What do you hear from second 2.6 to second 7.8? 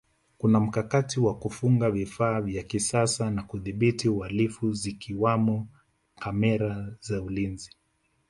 kisasa vya kudhibiti uhalifu zikiwamo kamera za ulinzi